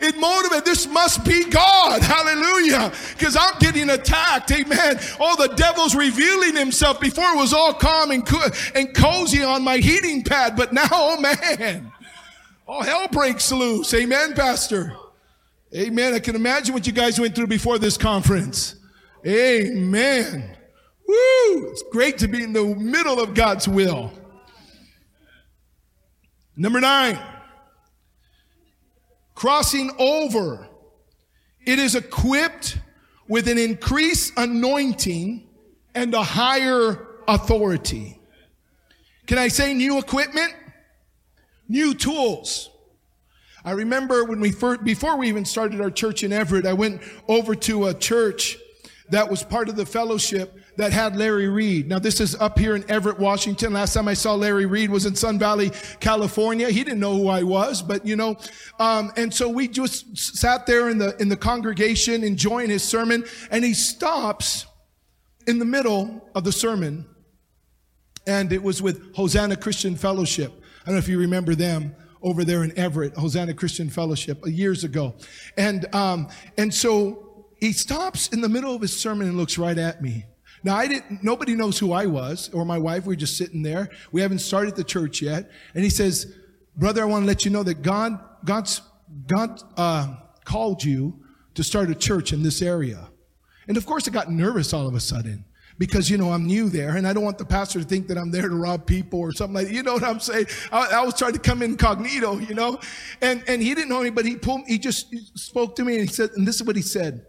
[0.00, 0.64] It motivates.
[0.64, 2.02] This must be God.
[2.02, 2.92] Hallelujah.
[3.16, 4.50] Because I'm getting attacked.
[4.50, 4.98] Amen.
[5.20, 7.00] Oh, the devil's revealing himself.
[7.00, 10.56] Before it was all calm and, co- and cozy on my heating pad.
[10.56, 11.92] But now, oh man.
[12.66, 13.92] All hell breaks loose.
[13.94, 14.96] Amen, Pastor.
[15.76, 16.14] Amen.
[16.14, 18.76] I can imagine what you guys went through before this conference.
[19.26, 20.56] Amen.
[21.06, 21.70] Woo!
[21.70, 24.12] It's great to be in the middle of God's will.
[26.56, 27.18] Number nine
[29.34, 30.68] crossing over.
[31.66, 32.78] It is equipped
[33.28, 35.48] with an increased anointing
[35.94, 38.18] and a higher authority.
[39.26, 40.52] Can I say new equipment?
[41.68, 42.70] New tools.
[43.64, 47.00] I remember when we first, before we even started our church in Everett, I went
[47.28, 48.58] over to a church
[49.08, 51.88] that was part of the fellowship that had Larry Reed.
[51.88, 53.72] Now this is up here in Everett, Washington.
[53.72, 56.68] Last time I saw Larry Reed was in Sun Valley, California.
[56.70, 58.36] He didn't know who I was, but you know,
[58.78, 63.24] um, and so we just sat there in the in the congregation enjoying his sermon,
[63.50, 64.66] and he stops
[65.46, 67.06] in the middle of the sermon,
[68.26, 70.52] and it was with Hosanna Christian Fellowship.
[70.82, 74.48] I don't know if you remember them over there in Everett, Hosanna Christian Fellowship, uh,
[74.48, 75.14] years ago,
[75.56, 79.78] and um, and so he stops in the middle of his sermon and looks right
[79.78, 80.24] at me.
[80.64, 83.04] Now I didn't, nobody knows who I was or my wife.
[83.04, 83.90] We are just sitting there.
[84.12, 85.50] We haven't started the church yet.
[85.74, 86.34] And he says,
[86.74, 88.80] brother, I want to let you know that God, God's,
[89.26, 91.20] God, uh, called you
[91.54, 93.10] to start a church in this area.
[93.68, 95.44] And of course I got nervous all of a sudden
[95.76, 98.16] because, you know, I'm new there and I don't want the pastor to think that
[98.16, 99.74] I'm there to rob people or something like that.
[99.74, 100.46] You know what I'm saying?
[100.72, 102.80] I, I was trying to come incognito, you know,
[103.20, 106.08] and, and he didn't know me, but he pulled, he just spoke to me and
[106.08, 107.26] he said, and this is what he said.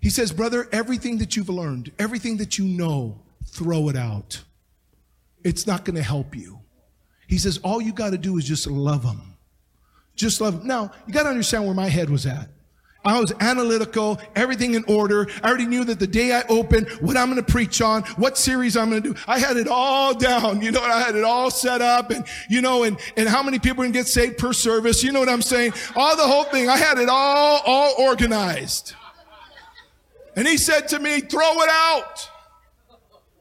[0.00, 4.42] He says, brother, everything that you've learned, everything that you know, throw it out.
[5.44, 6.60] It's not going to help you.
[7.26, 9.36] He says, all you got to do is just love them.
[10.16, 10.66] Just love them.
[10.66, 12.48] Now, you got to understand where my head was at.
[13.04, 15.26] I was analytical, everything in order.
[15.42, 18.36] I already knew that the day I opened, what I'm going to preach on, what
[18.36, 19.20] series I'm going to do.
[19.26, 22.60] I had it all down, you know, I had it all set up and, you
[22.60, 25.02] know, and, and how many people can get saved per service.
[25.02, 25.72] You know what I'm saying?
[25.96, 26.68] All the whole thing.
[26.68, 28.94] I had it all, all organized.
[30.36, 32.30] And he said to me, throw it out.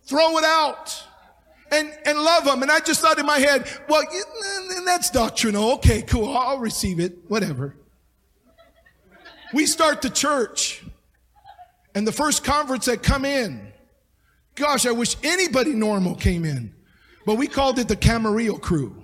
[0.03, 1.03] Throw it out.
[1.71, 2.63] And, and love them.
[2.63, 4.01] And I just thought in my head, well,
[4.85, 5.73] that's doctrinal.
[5.73, 6.35] Okay, cool.
[6.35, 7.17] I'll receive it.
[7.27, 7.75] Whatever.
[9.53, 10.83] We start the church.
[11.93, 13.71] And the first converts that come in,
[14.55, 16.73] gosh, I wish anybody normal came in.
[17.25, 19.03] But we called it the Camarillo crew.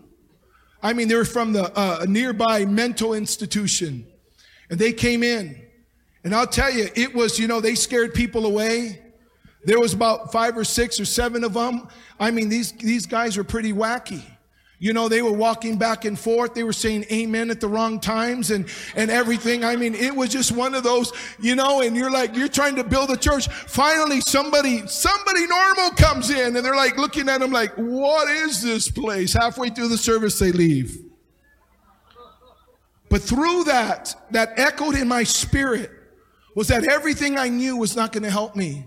[0.82, 4.08] I mean, they were from the uh, nearby mental institution.
[4.70, 5.65] And they came in.
[6.26, 9.00] And I'll tell you, it was, you know, they scared people away.
[9.64, 11.88] There was about five or six or seven of them.
[12.20, 14.24] I mean, these, these guys were pretty wacky.
[14.80, 16.56] You know, they were walking back and forth.
[16.56, 19.64] They were saying amen at the wrong times and, and everything.
[19.64, 22.76] I mean, it was just one of those, you know, and you're like, you're trying
[22.78, 23.48] to build a church.
[23.48, 28.64] Finally, somebody, somebody normal comes in and they're like looking at them like, what is
[28.64, 29.32] this place?
[29.32, 30.98] Halfway through the service, they leave.
[33.10, 35.92] But through that, that echoed in my spirit
[36.56, 38.86] was that everything I knew was not going to help me.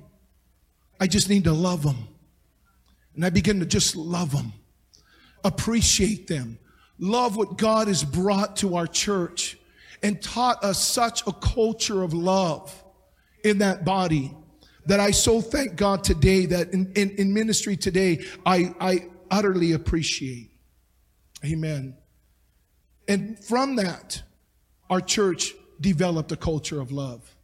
[0.99, 2.09] I just need to love them.
[3.15, 4.53] And I began to just love them,
[5.45, 6.59] appreciate them,
[6.99, 9.59] love what God has brought to our church
[10.03, 12.73] and taught us such a culture of love
[13.45, 14.35] in that body
[14.87, 19.73] that I so thank God today that in, in, in ministry today, I, I utterly
[19.73, 20.51] appreciate.
[21.45, 21.97] Amen.
[23.07, 24.23] And from that,
[24.89, 27.35] our church developed a culture of love.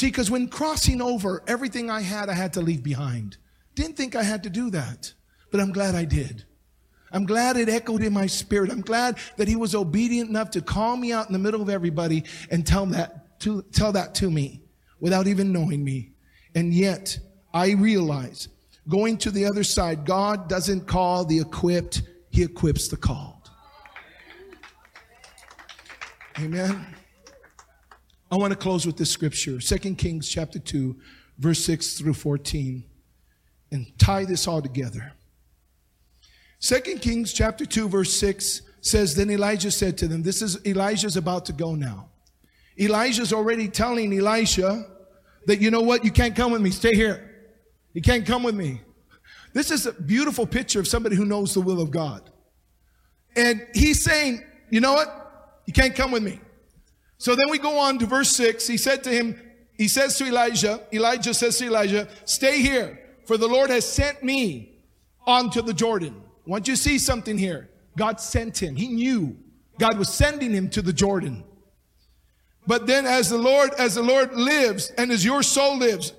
[0.00, 3.36] See, because when crossing over, everything I had, I had to leave behind.
[3.74, 5.12] Didn't think I had to do that,
[5.50, 6.44] but I'm glad I did.
[7.12, 8.72] I'm glad it echoed in my spirit.
[8.72, 11.68] I'm glad that he was obedient enough to call me out in the middle of
[11.68, 14.62] everybody and tell that to, tell that to me
[15.00, 16.12] without even knowing me.
[16.54, 17.18] And yet
[17.52, 18.48] I realize
[18.88, 23.50] going to the other side, God doesn't call the equipped, he equips the called.
[26.38, 26.86] Amen.
[28.30, 30.96] I want to close with this scripture, 2 Kings chapter 2,
[31.38, 32.84] verse 6 through 14,
[33.72, 35.12] and tie this all together.
[36.60, 41.16] 2 Kings chapter 2, verse 6 says, Then Elijah said to them, This is Elijah's
[41.16, 42.10] about to go now.
[42.78, 44.86] Elijah's already telling Elisha
[45.46, 47.26] that, you know what, you can't come with me, stay here.
[47.94, 48.82] You can't come with me.
[49.52, 52.30] This is a beautiful picture of somebody who knows the will of God.
[53.34, 55.62] And he's saying, you know what?
[55.66, 56.40] You can't come with me.
[57.20, 58.66] So then we go on to verse 6.
[58.66, 59.38] He said to him,
[59.74, 64.24] he says to Elijah, Elijah says to Elijah, stay here, for the Lord has sent
[64.24, 64.78] me
[65.26, 66.22] onto the Jordan.
[66.46, 67.68] Want you see something here?
[67.94, 68.74] God sent him.
[68.74, 69.36] He knew
[69.78, 71.44] God was sending him to the Jordan.
[72.66, 76.14] But then as the Lord, as the Lord lives and as your soul lives,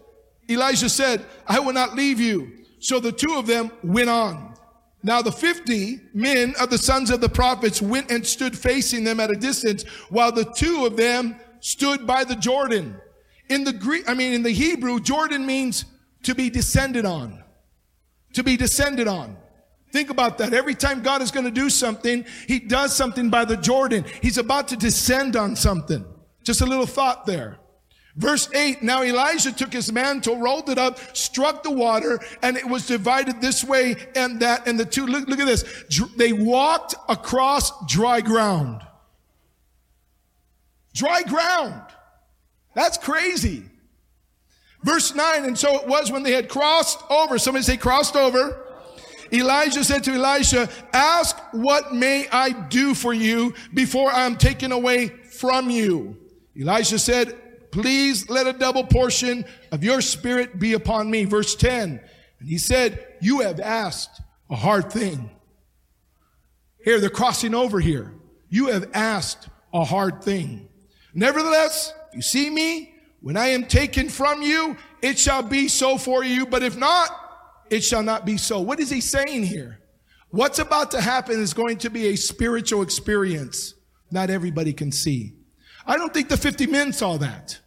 [0.47, 2.65] Elijah said, I will not leave you.
[2.77, 4.50] So the two of them went on.
[5.04, 9.19] Now the 50 men of the sons of the prophets went and stood facing them
[9.19, 12.99] at a distance while the two of them stood by the Jordan.
[13.49, 15.85] In the Greek, I mean, in the Hebrew, Jordan means
[16.23, 17.43] to be descended on.
[18.33, 19.37] To be descended on.
[19.91, 20.54] Think about that.
[20.54, 24.06] Every time God is going to do something, He does something by the Jordan.
[24.21, 26.06] He's about to descend on something.
[26.43, 27.60] Just a little thought there.
[28.15, 32.67] Verse 8, now Elijah took his mantle, rolled it up, struck the water, and it
[32.67, 34.67] was divided this way and that.
[34.67, 35.63] And the two, look, look at this.
[36.17, 38.81] They walked across dry ground.
[40.93, 41.83] Dry ground.
[42.75, 43.63] That's crazy.
[44.83, 47.37] Verse 9, and so it was when they had crossed over.
[47.37, 48.67] Somebody say crossed over.
[49.31, 54.73] Elijah said to Elisha, ask what may I do for you before I am taken
[54.73, 56.17] away from you.
[56.59, 57.37] Elisha said,
[57.72, 61.26] please let a double portion of your spirit be upon me.
[61.26, 62.02] Verse 10.
[62.40, 65.30] And he said, you have asked a hard thing.
[66.84, 68.13] Here, they're crossing over here.
[68.50, 70.67] You have asked a hard thing.
[71.13, 76.24] Nevertheless, you see me, when I am taken from you, it shall be so for
[76.24, 76.46] you.
[76.46, 77.10] But if not,
[77.69, 78.60] it shall not be so.
[78.60, 79.80] What is he saying here?
[80.30, 83.76] What's about to happen is going to be a spiritual experience.
[84.10, 85.34] Not everybody can see.
[85.86, 87.60] I don't think the 50 men saw that.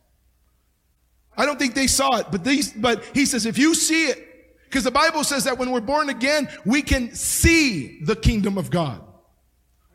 [1.37, 4.19] I don't think they saw it, but these, but he says, if you see it,
[4.65, 8.71] because the Bible says that when we're born again, we can see the kingdom of
[8.71, 9.03] God.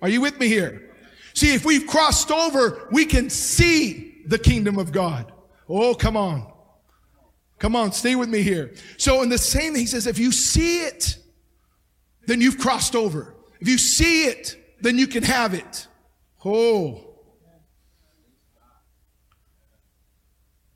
[0.02, 0.92] Are you with me here?
[1.34, 5.32] See, if we've crossed over, we can see the kingdom of God.
[5.68, 6.52] Oh, come on.
[7.58, 8.74] Come on, stay with me here.
[8.98, 11.18] So in the same, he says, if you see it,
[12.26, 13.36] then you've crossed over.
[13.60, 15.88] If you see it, then you can have it.
[16.46, 17.09] Oh.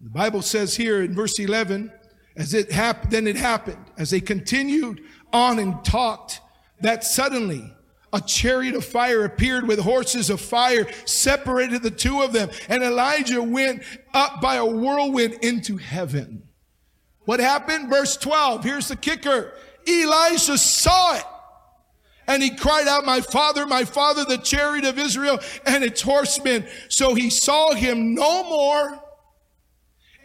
[0.04, 1.90] The Bible says here in verse 11,
[2.36, 5.02] as it happened, then it happened, as they continued
[5.32, 6.42] on and talked,
[6.82, 7.74] that suddenly
[8.12, 12.84] a chariot of fire appeared with horses of fire, separated the two of them, and
[12.84, 13.82] Elijah went
[14.14, 16.44] up by a whirlwind into heaven.
[17.24, 17.90] What happened?
[17.90, 18.66] Verse 12.
[18.66, 19.54] Here's the kicker.
[19.88, 21.24] Elisha saw it.
[22.28, 26.66] And he cried out, my father, my father, the chariot of Israel and its horsemen.
[26.90, 29.03] So he saw him no more.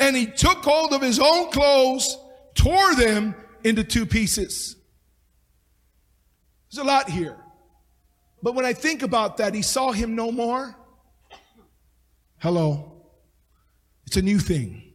[0.01, 2.17] And he took hold of his own clothes,
[2.55, 3.35] tore them
[3.65, 4.77] into two pieces.
[6.71, 7.37] There's a lot here.
[8.43, 10.77] But when I think about that, he saw him no more.
[12.39, 12.93] Hello.
[14.07, 14.95] It's a new thing.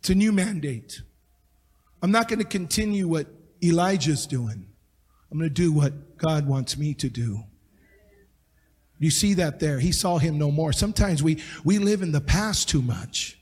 [0.00, 1.02] It's a new mandate.
[2.02, 3.26] I'm not going to continue what
[3.62, 4.66] Elijah's doing.
[5.30, 7.44] I'm going to do what God wants me to do.
[9.04, 9.78] You see that there.
[9.78, 10.72] He saw him no more.
[10.72, 13.38] Sometimes we, we live in the past too much.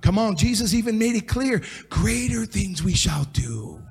[0.00, 3.82] Come on, Jesus even made it clear greater things we shall do.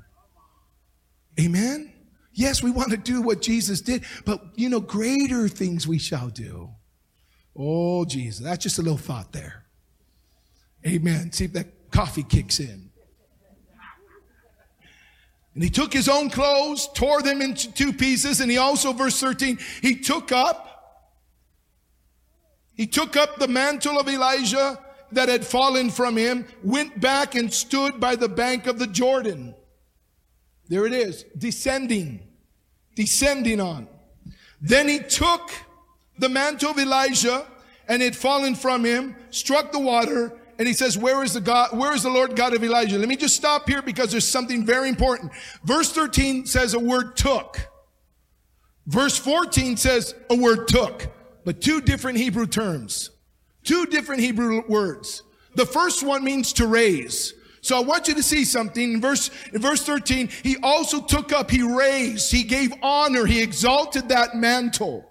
[1.38, 1.91] Amen?
[2.32, 6.30] Yes, we want to do what Jesus did, but you know, greater things we shall
[6.30, 6.70] do.
[7.53, 8.45] Oh, Jesus.
[8.45, 9.66] That's just a little thought there.
[10.88, 11.34] Amen.
[11.34, 12.89] See if that coffee kicks in.
[15.53, 19.19] And he took his own clothes, tore them into two pieces, and he also, verse
[19.19, 20.69] 13, he took up,
[22.73, 24.79] he took up the mantle of Elijah
[25.11, 29.53] that had fallen from him, went back and stood by the bank of the Jordan.
[30.69, 32.21] There it is, descending,
[32.95, 33.87] descending on.
[34.59, 35.51] Then he took
[36.17, 37.45] the mantle of Elijah
[37.87, 41.77] and it fallen from him, struck the water, and he says, where is the God,
[41.77, 42.97] where is the Lord God of Elijah?
[42.97, 45.31] Let me just stop here because there's something very important.
[45.63, 47.59] Verse 13 says a word took.
[48.85, 51.07] Verse 14 says a word took,
[51.45, 53.11] but two different Hebrew terms.
[53.63, 55.23] Two different Hebrew words.
[55.55, 57.33] The first one means to raise.
[57.61, 60.27] So I want you to see something in verse, in verse 13.
[60.43, 65.09] He also took up, he raised, he gave honor, he exalted that mantle.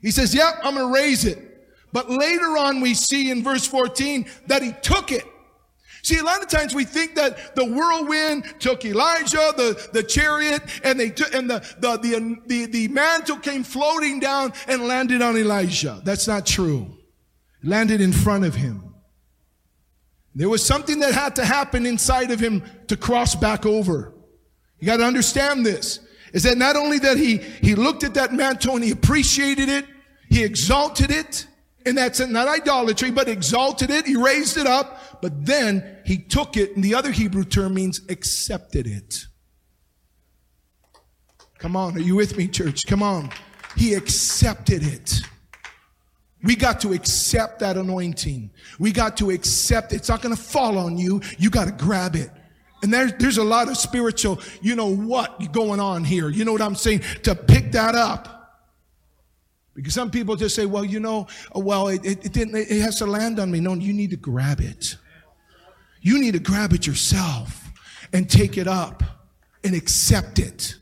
[0.00, 1.51] He says, yep, I'm going to raise it.
[1.92, 5.24] But later on, we see in verse 14 that he took it.
[6.02, 10.62] See, a lot of times we think that the whirlwind took Elijah, the, the chariot,
[10.82, 15.22] and they took, and the, the, the, the, the mantle came floating down and landed
[15.22, 16.00] on Elijah.
[16.04, 16.88] That's not true.
[17.62, 18.94] It landed in front of him.
[20.34, 24.12] There was something that had to happen inside of him to cross back over.
[24.80, 26.00] You got to understand this.
[26.32, 29.86] Is that not only that he, he looked at that mantle and he appreciated it,
[30.28, 31.46] he exalted it,
[31.86, 34.06] and that's not idolatry, but exalted it.
[34.06, 38.00] He raised it up, but then he took it, and the other Hebrew term means
[38.08, 39.26] accepted it.
[41.58, 42.86] Come on, are you with me, church?
[42.86, 43.30] Come on.
[43.76, 45.20] He accepted it.
[46.42, 48.50] We got to accept that anointing.
[48.80, 49.96] We got to accept it.
[49.96, 51.20] It's not going to fall on you.
[51.38, 52.30] You got to grab it.
[52.82, 56.28] And there's, there's a lot of spiritual, you know what going on here.
[56.28, 57.02] You know what I'm saying?
[57.22, 58.41] To pick that up.
[59.74, 62.98] Because some people just say, well, you know, well, it, it, it, didn't, it has
[62.98, 63.60] to land on me.
[63.60, 64.96] No, you need to grab it.
[66.02, 67.70] You need to grab it yourself
[68.12, 69.02] and take it up
[69.64, 70.76] and accept it.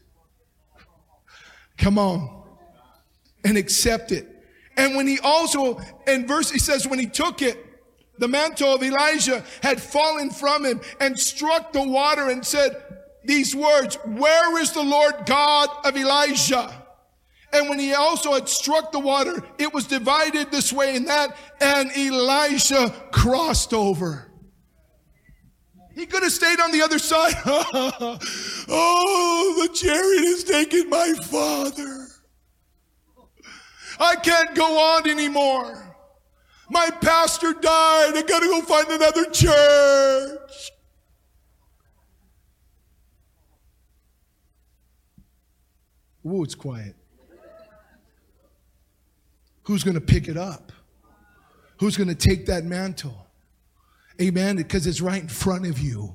[1.79, 2.43] Come on.
[3.45, 4.27] And accept it.
[4.77, 7.67] And when he also, in verse, he says, when he took it,
[8.19, 12.83] the mantle of Elijah had fallen from him and struck the water and said
[13.25, 16.80] these words, where is the Lord God of Elijah?
[17.53, 21.37] And when he also had struck the water, it was divided this way and that,
[21.61, 24.31] and Elisha crossed over.
[25.95, 27.35] He could have stayed on the other side.
[28.69, 32.07] oh, the chariot has taken my father.
[33.99, 35.97] I can't go on anymore.
[36.71, 38.17] My pastor died.
[38.17, 40.71] I got to go find another church.
[46.25, 46.95] Ooh, it's quiet.
[49.65, 50.73] Who's going to pick it up?
[51.79, 53.27] Who's going to take that mantle?
[54.21, 54.57] Amen.
[54.57, 56.15] Because it's right in front of you.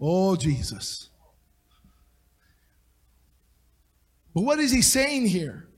[0.00, 1.08] Oh, Jesus.
[4.34, 5.68] But what is he saying here?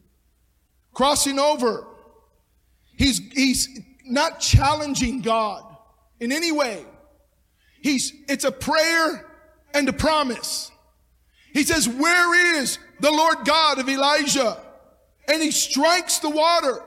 [0.92, 1.86] Crossing over.
[2.96, 5.64] He's, he's not challenging God
[6.20, 6.84] in any way.
[7.82, 9.26] He's, it's a prayer
[9.74, 10.70] and a promise.
[11.52, 14.62] He says, Where is the Lord God of Elijah?
[15.28, 16.82] And he strikes the water.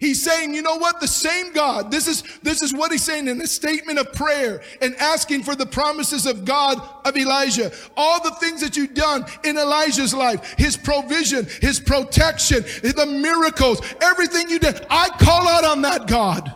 [0.00, 0.98] He's saying, you know what?
[0.98, 1.90] The same God.
[1.90, 5.54] This is, this is what he's saying in a statement of prayer and asking for
[5.54, 7.70] the promises of God of Elijah.
[7.98, 13.82] All the things that you've done in Elijah's life, his provision, his protection, the miracles,
[14.00, 14.86] everything you did.
[14.88, 16.54] I call out on that God.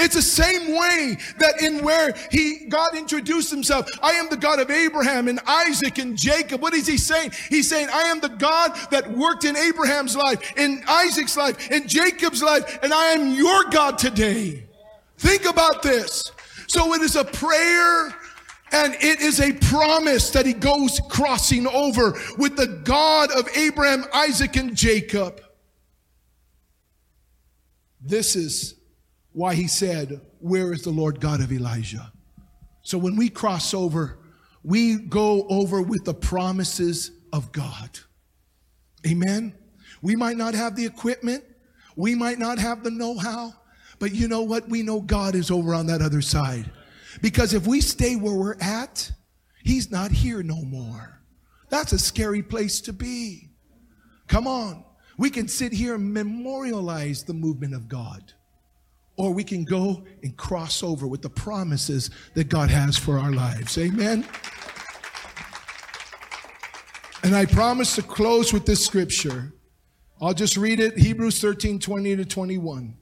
[0.00, 3.86] It's the same way that in where he, God introduced himself.
[4.02, 6.62] I am the God of Abraham and Isaac and Jacob.
[6.62, 7.32] What is he saying?
[7.50, 11.86] He's saying, I am the God that worked in Abraham's life, in Isaac's life, in
[11.86, 14.64] Jacob's life, and I am your God today.
[15.18, 16.32] Think about this.
[16.66, 18.14] So it is a prayer
[18.72, 24.04] and it is a promise that he goes crossing over with the God of Abraham,
[24.14, 25.42] Isaac, and Jacob.
[28.00, 28.79] This is
[29.32, 32.12] why he said, Where is the Lord God of Elijah?
[32.82, 34.18] So when we cross over,
[34.62, 37.90] we go over with the promises of God.
[39.06, 39.54] Amen.
[40.02, 41.44] We might not have the equipment,
[41.96, 43.54] we might not have the know how,
[43.98, 44.68] but you know what?
[44.68, 46.70] We know God is over on that other side.
[47.20, 49.10] Because if we stay where we're at,
[49.62, 51.20] He's not here no more.
[51.68, 53.50] That's a scary place to be.
[54.26, 54.84] Come on.
[55.18, 58.32] We can sit here and memorialize the movement of God
[59.20, 63.30] or we can go and cross over with the promises that God has for our
[63.30, 63.76] lives.
[63.76, 64.26] Amen.
[67.22, 69.52] And I promise to close with this scripture.
[70.22, 72.96] I'll just read it Hebrews 13 20 to 21.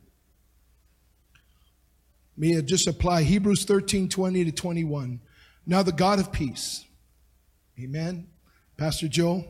[2.36, 5.20] May I just apply Hebrews 13 20 to 21.
[5.66, 6.84] Now, the God of peace,
[7.78, 8.26] amen.
[8.76, 9.44] Pastor Joe,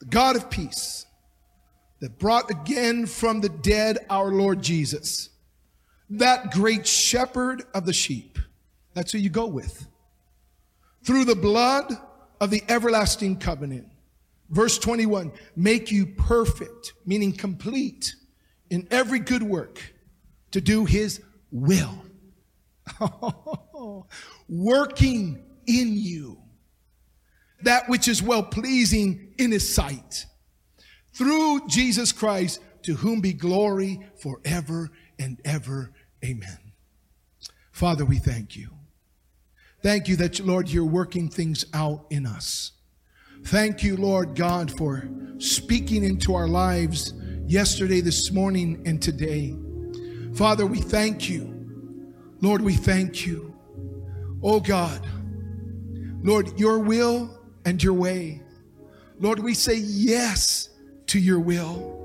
[0.00, 1.06] the God of peace
[2.00, 5.30] that brought again from the dead our Lord Jesus,
[6.08, 8.38] that great shepherd of the sheep.
[8.94, 9.86] That's who you go with.
[11.04, 11.92] Through the blood
[12.40, 13.86] of the everlasting covenant.
[14.48, 18.14] Verse 21 make you perfect, meaning complete
[18.68, 19.80] in every good work
[20.50, 21.22] to do his
[21.52, 22.04] will.
[24.48, 26.40] Working in you
[27.62, 30.26] that which is well pleasing in his sight
[31.12, 35.92] through Jesus Christ, to whom be glory forever and ever.
[36.24, 36.58] Amen.
[37.72, 38.70] Father, we thank you.
[39.82, 42.72] Thank you that, Lord, you're working things out in us.
[43.44, 45.08] Thank you, Lord God, for
[45.38, 47.14] speaking into our lives
[47.46, 49.56] yesterday, this morning, and today.
[50.34, 51.56] Father, we thank you.
[52.40, 53.54] Lord, we thank you.
[54.42, 55.06] Oh God,
[56.22, 58.42] Lord, your will and your way.
[59.18, 60.69] Lord, we say yes
[61.10, 61.96] to your will.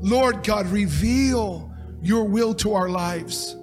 [0.00, 1.72] Lord God, reveal
[2.02, 3.56] your will to our lives.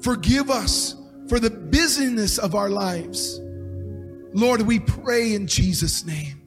[0.00, 0.96] Forgive us
[1.28, 3.40] for the busyness of our lives.
[4.32, 6.40] Lord, we pray in Jesus' name.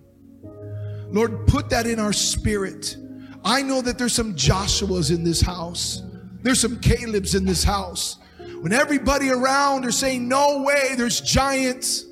[1.12, 2.96] Lord, put that in our spirit.
[3.44, 6.02] I know that there's some Joshuas in this house.
[6.42, 8.18] There's some Caleb's in this house.
[8.62, 12.06] When everybody around are saying, No way, there's giants.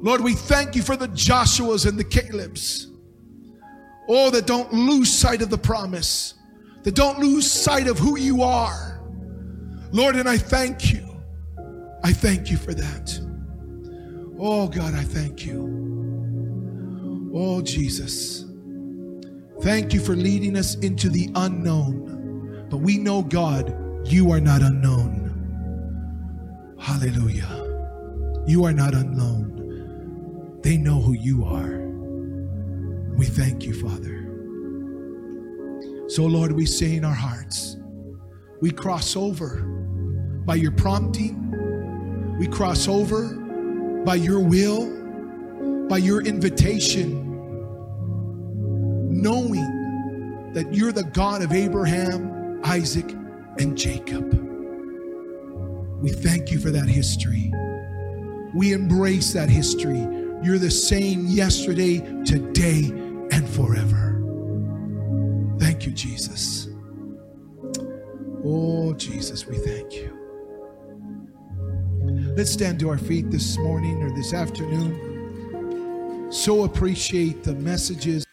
[0.00, 2.87] Lord, we thank you for the Joshuas and the Caleb's.
[4.08, 6.34] Oh, that don't lose sight of the promise,
[6.82, 9.02] that don't lose sight of who you are.
[9.92, 11.04] Lord, and I thank you.
[12.02, 13.20] I thank you for that.
[14.38, 17.30] Oh, God, I thank you.
[17.34, 18.44] Oh, Jesus.
[19.60, 22.66] Thank you for leading us into the unknown.
[22.70, 23.74] But we know, God,
[24.06, 25.16] you are not unknown.
[26.78, 27.64] Hallelujah.
[28.46, 30.60] You are not unknown.
[30.62, 31.87] They know who you are.
[33.18, 34.24] We thank you, Father.
[36.08, 37.76] So, Lord, we say in our hearts,
[38.60, 39.56] we cross over
[40.46, 43.34] by your prompting, we cross over
[44.04, 44.86] by your will,
[45.88, 47.24] by your invitation,
[49.10, 53.10] knowing that you're the God of Abraham, Isaac,
[53.58, 54.32] and Jacob.
[56.00, 57.52] We thank you for that history.
[58.54, 60.06] We embrace that history.
[60.40, 62.92] You're the same yesterday, today,
[63.38, 64.20] and forever.
[65.60, 66.68] Thank you, Jesus.
[68.44, 70.12] Oh, Jesus, we thank you.
[72.36, 76.26] Let's stand to our feet this morning or this afternoon.
[76.32, 78.27] So appreciate the messages.